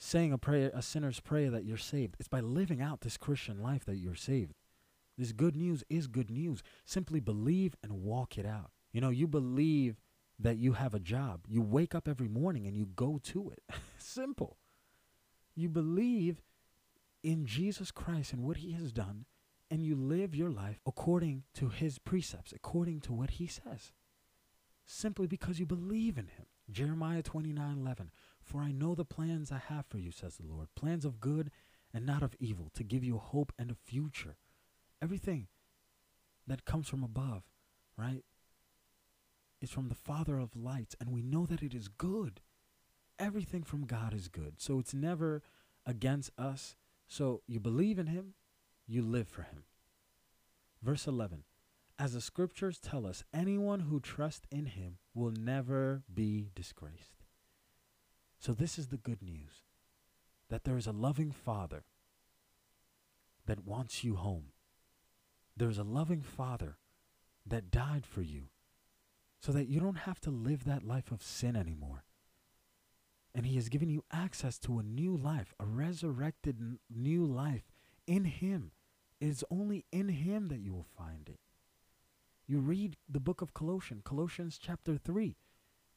saying 0.00 0.32
a 0.32 0.38
prayer, 0.38 0.70
a 0.74 0.82
sinner's 0.82 1.20
prayer 1.20 1.50
that 1.50 1.64
you're 1.64 1.76
saved. 1.76 2.16
It's 2.18 2.28
by 2.28 2.40
living 2.40 2.80
out 2.80 3.02
this 3.02 3.18
Christian 3.18 3.62
life 3.62 3.84
that 3.84 3.98
you're 3.98 4.14
saved. 4.14 4.54
This 5.18 5.32
good 5.32 5.54
news 5.54 5.84
is 5.90 6.06
good 6.06 6.30
news. 6.30 6.62
Simply 6.86 7.20
believe 7.20 7.74
and 7.82 8.02
walk 8.02 8.38
it 8.38 8.46
out. 8.46 8.70
You 8.92 9.02
know, 9.02 9.10
you 9.10 9.28
believe 9.28 10.00
that 10.38 10.56
you 10.56 10.72
have 10.72 10.94
a 10.94 10.98
job. 10.98 11.42
You 11.46 11.60
wake 11.60 11.94
up 11.94 12.08
every 12.08 12.28
morning 12.28 12.66
and 12.66 12.74
you 12.74 12.86
go 12.86 13.20
to 13.24 13.50
it. 13.50 13.62
Simple. 13.98 14.56
You 15.54 15.68
believe 15.68 16.40
in 17.22 17.44
Jesus 17.44 17.90
Christ 17.90 18.32
and 18.32 18.42
what 18.42 18.56
he 18.56 18.72
has 18.72 18.92
done, 18.92 19.26
and 19.70 19.84
you 19.84 19.94
live 19.94 20.34
your 20.34 20.50
life 20.50 20.80
according 20.86 21.42
to 21.54 21.68
his 21.68 21.98
precepts, 21.98 22.52
according 22.52 23.00
to 23.02 23.12
what 23.12 23.32
he 23.32 23.46
says. 23.46 23.92
Simply 24.86 25.26
because 25.26 25.60
you 25.60 25.66
believe 25.66 26.16
in 26.16 26.28
him. 26.28 26.46
Jeremiah 26.70 27.22
29 27.22 27.76
11. 27.78 28.10
For 28.50 28.62
I 28.62 28.72
know 28.72 28.96
the 28.96 29.04
plans 29.04 29.52
I 29.52 29.62
have 29.68 29.86
for 29.86 29.98
you, 29.98 30.10
says 30.10 30.36
the 30.36 30.44
Lord 30.44 30.74
plans 30.74 31.04
of 31.04 31.20
good 31.20 31.52
and 31.94 32.04
not 32.04 32.24
of 32.24 32.34
evil, 32.40 32.68
to 32.74 32.82
give 32.82 33.04
you 33.04 33.16
hope 33.16 33.52
and 33.56 33.70
a 33.70 33.76
future. 33.76 34.38
Everything 35.00 35.46
that 36.48 36.64
comes 36.64 36.88
from 36.88 37.04
above, 37.04 37.44
right, 37.96 38.24
is 39.60 39.70
from 39.70 39.88
the 39.88 39.94
Father 39.94 40.36
of 40.36 40.56
lights, 40.56 40.96
and 40.98 41.12
we 41.12 41.22
know 41.22 41.46
that 41.46 41.62
it 41.62 41.74
is 41.74 41.86
good. 41.86 42.40
Everything 43.20 43.62
from 43.62 43.86
God 43.86 44.12
is 44.12 44.26
good. 44.26 44.54
So 44.60 44.80
it's 44.80 44.94
never 44.94 45.42
against 45.86 46.32
us. 46.36 46.74
So 47.06 47.42
you 47.46 47.60
believe 47.60 48.00
in 48.00 48.08
Him, 48.08 48.34
you 48.84 49.02
live 49.02 49.28
for 49.28 49.42
Him. 49.42 49.62
Verse 50.82 51.06
11 51.06 51.44
As 52.00 52.14
the 52.14 52.20
scriptures 52.20 52.80
tell 52.80 53.06
us, 53.06 53.22
anyone 53.32 53.80
who 53.80 54.00
trusts 54.00 54.48
in 54.50 54.66
Him 54.66 54.98
will 55.14 55.30
never 55.30 56.02
be 56.12 56.50
disgraced. 56.56 57.19
So 58.40 58.54
this 58.54 58.78
is 58.78 58.88
the 58.88 58.96
good 58.96 59.22
news 59.22 59.64
that 60.48 60.64
there 60.64 60.78
is 60.78 60.86
a 60.86 60.92
loving 60.92 61.30
Father 61.30 61.84
that 63.46 63.66
wants 63.66 64.02
you 64.02 64.16
home. 64.16 64.46
There's 65.56 65.78
a 65.78 65.84
loving 65.84 66.22
Father 66.22 66.78
that 67.46 67.70
died 67.70 68.06
for 68.06 68.22
you 68.22 68.44
so 69.38 69.52
that 69.52 69.68
you 69.68 69.78
don't 69.78 69.98
have 69.98 70.20
to 70.20 70.30
live 70.30 70.64
that 70.64 70.82
life 70.82 71.12
of 71.12 71.22
sin 71.22 71.54
anymore. 71.54 72.04
And 73.34 73.44
He 73.44 73.56
has 73.56 73.68
given 73.68 73.90
you 73.90 74.04
access 74.10 74.58
to 74.60 74.78
a 74.78 74.82
new 74.82 75.14
life, 75.14 75.54
a 75.60 75.66
resurrected 75.66 76.56
n- 76.58 76.78
new 76.88 77.26
life 77.26 77.70
in 78.06 78.24
Him. 78.24 78.72
It 79.20 79.28
is 79.28 79.44
only 79.50 79.84
in 79.92 80.08
Him 80.08 80.48
that 80.48 80.60
you 80.60 80.72
will 80.72 80.86
find 80.96 81.28
it. 81.28 81.40
You 82.46 82.58
read 82.58 82.96
the 83.08 83.20
book 83.20 83.42
of 83.42 83.54
Colossians, 83.54 84.02
Colossians 84.04 84.58
chapter 84.60 84.96
3 84.96 85.36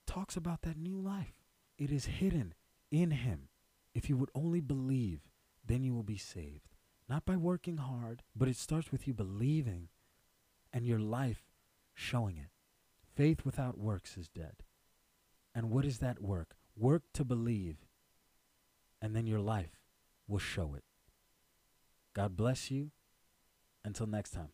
talks 0.06 0.36
about 0.36 0.62
that 0.64 0.78
new 0.78 1.00
life. 1.00 1.43
It 1.78 1.92
is 1.92 2.06
hidden 2.06 2.54
in 2.92 3.12
Him. 3.12 3.50
If 3.94 4.10
you 4.10 4.18
would 4.18 4.32
only 4.34 4.62
believe, 4.62 5.22
then 5.66 5.84
you 5.84 5.94
will 5.94 6.04
be 6.04 6.18
saved. 6.18 6.76
Not 7.10 7.26
by 7.26 7.36
working 7.36 7.78
hard, 7.78 8.24
but 8.36 8.48
it 8.48 8.56
starts 8.56 8.92
with 8.92 9.08
you 9.08 9.14
believing 9.14 9.90
and 10.72 10.86
your 10.86 11.00
life 11.00 11.44
showing 11.94 12.38
it. 12.38 12.50
Faith 13.16 13.46
without 13.46 13.78
works 13.78 14.18
is 14.18 14.30
dead. 14.30 14.56
And 15.54 15.70
what 15.70 15.86
is 15.86 16.00
that 16.00 16.22
work? 16.22 16.56
Work 16.76 17.04
to 17.14 17.24
believe, 17.24 17.86
and 19.00 19.16
then 19.16 19.28
your 19.28 19.40
life 19.40 19.80
will 20.28 20.40
show 20.40 20.74
it. 20.74 20.84
God 22.14 22.36
bless 22.36 22.72
you. 22.72 22.92
Until 23.86 24.08
next 24.08 24.32
time. 24.32 24.50